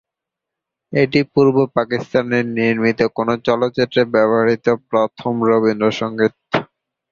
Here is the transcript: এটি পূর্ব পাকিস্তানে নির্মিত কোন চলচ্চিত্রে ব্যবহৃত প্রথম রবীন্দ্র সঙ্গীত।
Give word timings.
এটি 0.93 1.19
পূর্ব 1.33 1.55
পাকিস্তানে 1.75 2.37
নির্মিত 2.57 2.99
কোন 3.17 3.29
চলচ্চিত্রে 3.47 4.01
ব্যবহৃত 4.13 4.65
প্রথম 4.89 5.33
রবীন্দ্র 5.49 5.87
সঙ্গীত। 5.99 6.33